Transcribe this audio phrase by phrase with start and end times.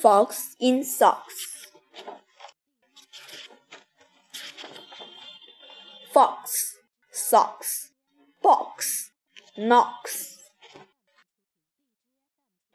[0.00, 1.68] Fox in socks.
[6.12, 6.76] Fox,
[7.10, 7.92] socks,
[8.42, 9.10] box,
[9.56, 10.36] knocks.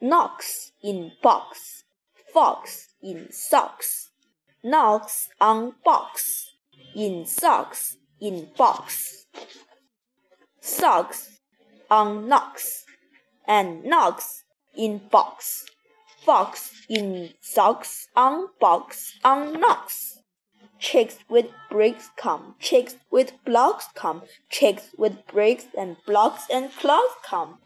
[0.01, 1.83] Knocks in box,
[2.33, 4.09] fox in socks.
[4.63, 6.49] Knocks on box,
[6.95, 9.27] in socks, in box.
[10.59, 11.39] Socks
[11.89, 12.83] on knocks,
[13.47, 14.43] and knocks
[14.75, 15.65] in box.
[16.25, 20.19] Fox in socks on box on knocks.
[20.79, 27.15] Chicks with bricks come, chicks with blocks come, chicks with bricks and blocks and clocks
[27.23, 27.59] come.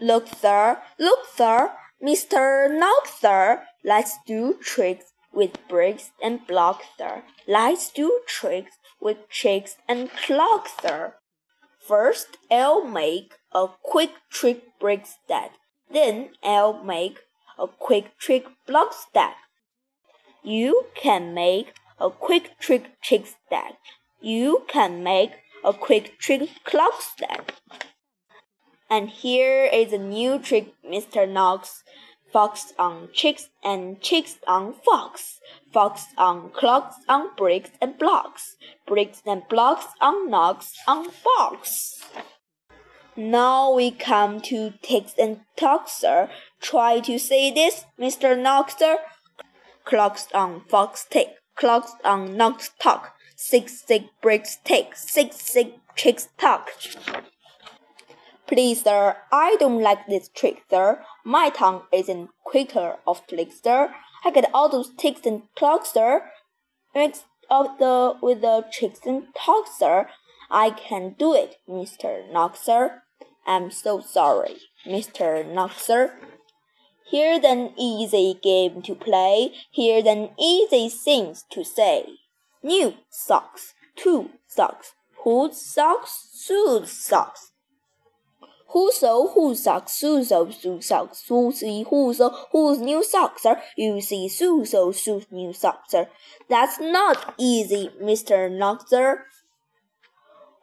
[0.00, 1.72] Look, sir, look, sir,
[2.02, 2.70] Mr.
[2.70, 7.22] Knox, sir, let's do tricks with bricks and blocks, sir.
[7.46, 11.14] Let's do tricks with chicks and clocks, sir.
[11.80, 15.52] First, I'll make a quick trick brick stack.
[15.90, 17.18] Then I'll make
[17.58, 19.36] a quick trick block stack.
[20.42, 23.74] You can make a quick trick chick stack.
[24.20, 25.32] You can make
[25.64, 27.54] a quick trick clock stack.
[28.90, 31.28] And here is a new trick Mr.
[31.28, 31.82] Knox.
[32.32, 35.40] Fox on chicks and chicks on fox.
[35.72, 38.56] Fox on clocks on bricks and blocks.
[38.86, 41.97] Bricks and blocks on knocks on box.
[43.18, 45.40] Now we come to ticks and
[45.88, 46.30] sir.
[46.60, 48.38] Try to say this, Mr.
[48.38, 48.98] Knoxer.
[49.84, 53.14] Clocks on fox tick, clocks on knocks talk.
[53.34, 56.70] Six six bricks tick, six six chicks talk.
[58.46, 61.02] Please, sir, I don't like this trick, sir.
[61.24, 63.92] My tongue isn't quicker of trick, sir.
[64.24, 66.22] I get all those ticks and clocks, sir.
[66.94, 70.06] Mixed up the with the tricks and talks, sir.
[70.52, 72.30] I can do it, Mr.
[72.32, 73.00] Knoxer.
[73.48, 75.42] I'm so sorry, Mr.
[75.42, 76.10] Knoxer.
[77.10, 79.54] Here's an easy game to play.
[79.72, 82.04] Here's an easy thing to say.
[82.62, 84.92] New socks, two socks.
[85.24, 86.46] Whose socks?
[86.46, 87.52] Whose socks.
[88.72, 89.98] Who so who socks?
[90.02, 91.24] Who so who socks?
[91.26, 93.62] Who see who so whose new socks are?
[93.78, 96.08] You see who so whose new socks are.
[96.50, 98.50] That's not easy, Mr.
[98.50, 99.20] Knoxer.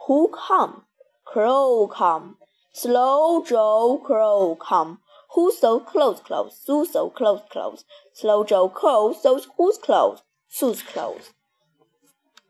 [0.05, 0.83] Who come?
[1.25, 2.37] Crow come.
[2.77, 4.99] Slow Joe Crow come.
[5.33, 6.61] Who so close close?
[6.67, 7.85] Who so close close?
[8.11, 10.21] Slow Joe Crow so who's close?
[10.59, 11.31] Who's close?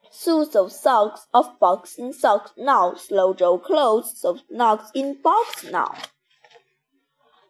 [0.10, 2.96] Sue so socks of box in socks now.
[2.96, 5.94] Slow Joe clothes so knocks in box now.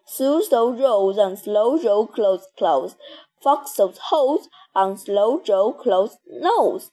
[0.06, 2.98] Sue so rolls on Slow Joe clothes clothes.
[3.42, 6.92] Fox so holes on Slow Joe clothes nose.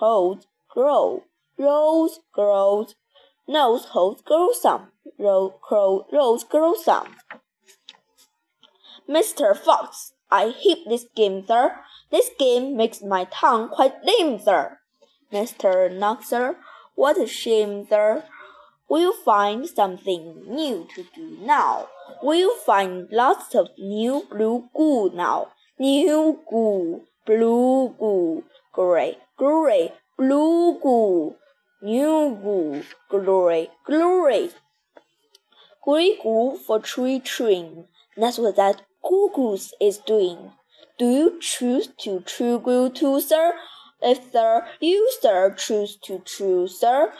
[0.00, 1.22] Holes grow,
[1.58, 2.94] rolls grows,
[3.52, 7.16] nose holds grow some, roll crow rolls grow some.
[9.08, 9.56] Mr.
[9.56, 11.76] Fox, I hate this game, sir.
[12.10, 14.78] This game makes my tongue quite lame, sir.
[15.32, 15.90] Mr.
[15.90, 16.56] Knoxer,
[16.94, 18.24] what a shame, sir.
[18.88, 21.88] We'll find something new to do now.
[22.22, 25.48] We'll find lots of new blue goo now.
[25.78, 31.36] New goo, blue goo, gray, gray, blue goo,
[31.82, 34.50] new goo, glory, glory.
[35.82, 37.88] Gray goo for tree chewing.
[38.16, 40.52] That's what that goo goose is doing.
[40.96, 43.54] Do you choose to chew glue too, sir?
[44.00, 47.12] If sir, you sir choose to chew, sir,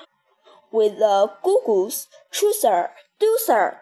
[0.70, 3.80] with the goo goose, chew, sir, do, sir.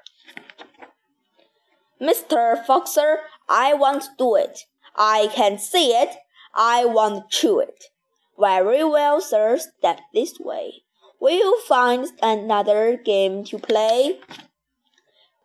[2.00, 2.64] Mr.
[2.64, 4.60] Foxer, I want to do it.
[4.96, 6.16] I can see it.
[6.54, 7.84] I want to chew it.
[8.40, 10.82] Very well, sir, step this way.
[11.20, 14.18] We'll find another game to play.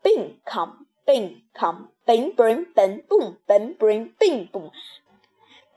[0.01, 4.71] Bing, come, bing, come, bing, bing, bing, boom, bing, bing, bing, boom.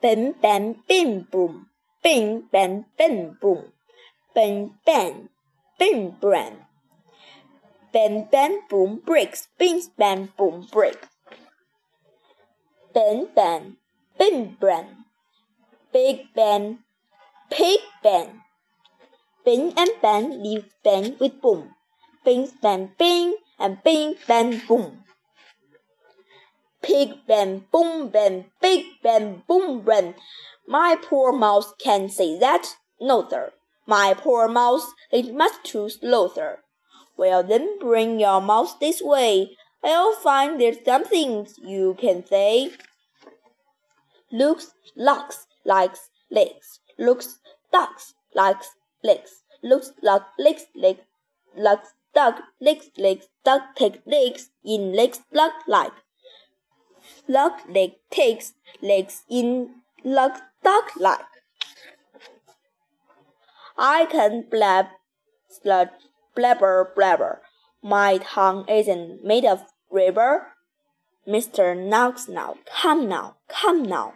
[0.00, 1.66] Bing, bang, bing, boom.
[2.04, 3.72] Bing, bang, bing, boom.
[4.32, 5.28] Bang, bang,
[5.76, 6.56] bing, bang.
[7.92, 9.48] Bang, bang, boom, breaks.
[9.58, 10.98] Bing, bang, boom, break.
[12.94, 13.76] Bang, bang,
[14.16, 15.04] bing, bang.
[15.92, 16.78] Big bang,
[17.50, 18.42] pig bang.
[19.45, 21.74] Bing and bang leave bang with boom.
[22.24, 25.04] Bing, bang, bing, and bing, bang, boom.
[26.83, 30.15] Pig bang, boom bang, big bang, boom bang.
[30.66, 32.77] My poor mouse can't say that.
[33.00, 33.53] No, sir.
[33.86, 36.59] My poor mouse, it must too slow, sir.
[37.16, 39.56] Well, then bring your mouse this way.
[39.83, 42.72] I'll find there's some things you can say.
[44.30, 46.80] Looks, locks, likes, legs.
[46.98, 47.39] Looks,
[47.72, 49.42] ducks, likes, legs.
[49.62, 51.00] Looks like legs, legs,
[51.56, 55.92] likes, duck, legs, legs, duck, take legs, in legs, like, like.
[57.27, 59.71] luck like takes legs in
[60.04, 61.21] luck duck like.
[63.77, 64.86] I can blab,
[65.48, 65.91] sludge,
[66.34, 67.42] blabber, blabber.
[67.83, 70.48] My tongue isn't made of rubber.
[71.28, 71.77] Mr.
[71.77, 74.15] Knox now, come now, come now.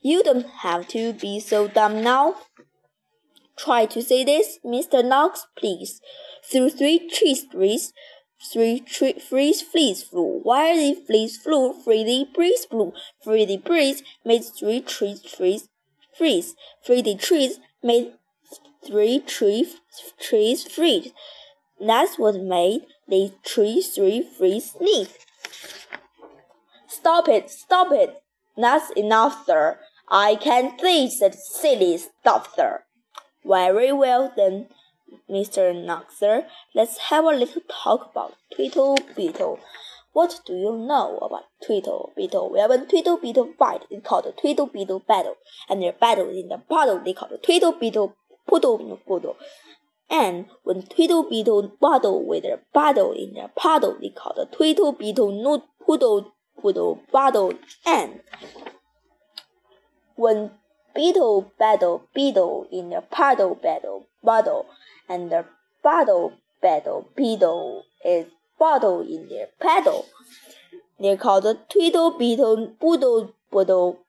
[0.00, 2.36] You don't have to be so dumb now.
[3.56, 5.04] Try to say this, Mr.
[5.04, 6.00] Knox, please.
[6.50, 7.92] Through three trees, trees,
[8.52, 10.40] three tree, freeze, fleas flew.
[10.44, 12.92] While the fleas flew, free breeze blew.
[13.24, 15.68] Free breeze made three trees, trees,
[16.16, 16.54] freeze.
[16.84, 18.12] Free trees made
[18.86, 19.68] three tree,
[20.20, 21.10] trees freeze.
[21.80, 25.12] That's what made the tree three freeze sneeze.
[26.86, 28.22] Stop it, stop it.
[28.60, 29.78] That's enough, sir.
[30.08, 32.82] I can't see that silly stuff, sir.
[33.44, 34.66] Very well then,
[35.30, 35.72] Mr.
[35.72, 36.46] Knoxer.
[36.74, 39.60] Let's have a little talk about Tweedle Beetle.
[40.12, 42.50] What do you know about Tweedle Beetle?
[42.50, 45.36] Well, when Tweedle Beetle fight, it's called the Tweedle Beetle battle,
[45.68, 48.16] and their battle in the puddle, they call the Tweedle Beetle
[48.48, 49.36] Poodle Poodle.
[50.10, 54.92] And when Tweedle Beetle battle with their battle in their puddle, they call the Tweedle
[54.92, 57.52] Beetle Nood Poodle Poodle Battle.
[57.86, 58.20] And
[60.18, 60.50] when
[60.94, 64.66] beetle battle beetle in the puddle battle bottle,
[65.08, 65.44] and the
[65.82, 68.26] bottle battle beetle is
[68.58, 70.06] bottle in their paddle.
[70.98, 74.00] They're called the Tweedle Beetle Boodle Boodle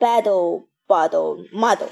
[0.00, 1.90] Battle Bottle Model.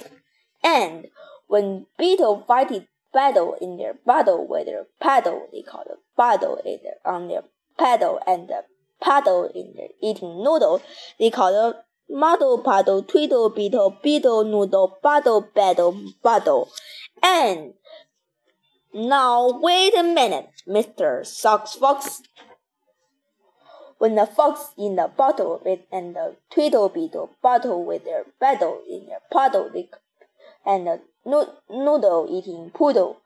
[0.65, 1.09] And
[1.47, 6.95] when beetle fighted battle in their bottle with their paddle, they call the bottle their,
[7.05, 7.43] on their
[7.79, 8.65] paddle and the
[9.03, 10.81] paddle in their eating noodle.
[11.19, 16.71] They call the muddle puddle, twiddle beetle, beetle noodle, bottle battle, bottle.
[17.23, 17.75] And
[18.93, 21.25] now wait a minute, Mr.
[21.25, 22.23] Sox Fox.
[23.99, 28.81] When the fox in the bottle with and the twiddle beetle bottle with their battle
[28.89, 29.71] in their puddle
[30.65, 31.01] and the
[31.71, 33.19] noodle eating poodle.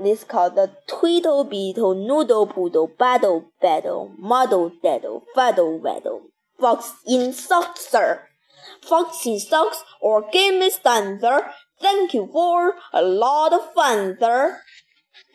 [0.00, 7.32] This called the twiddle beetle noodle poodle battle battle muddle daddle faddle waddle fox in
[7.32, 8.22] socks, sir.
[8.82, 11.50] Fox in socks or game is done, sir.
[11.80, 14.60] Thank you for a lot of fun, sir.